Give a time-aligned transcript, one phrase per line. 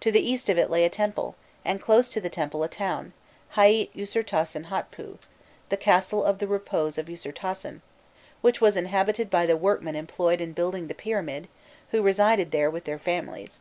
[0.00, 3.14] To the east of it lay a temple, and close to the temple a town,
[3.54, 5.16] Haît Usirtasen Hotpû
[5.70, 7.80] "the Castle of the Repose of Usirtasen"
[8.42, 11.48] which was inhabited by the workmen employed in building the pyramid,
[11.92, 13.60] who resided there with their families.